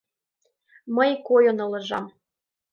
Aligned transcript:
Мый 0.95 1.11
койын 1.27 1.57
ылыжам. 1.65 2.05